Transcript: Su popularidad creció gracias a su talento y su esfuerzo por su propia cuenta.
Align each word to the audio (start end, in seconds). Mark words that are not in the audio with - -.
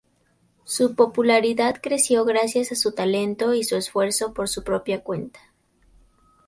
Su 0.63 0.95
popularidad 0.95 1.77
creció 1.79 2.25
gracias 2.25 2.71
a 2.71 2.75
su 2.75 2.91
talento 2.93 3.53
y 3.53 3.63
su 3.63 3.75
esfuerzo 3.75 4.33
por 4.33 4.49
su 4.49 4.63
propia 4.63 5.03
cuenta. 5.03 5.39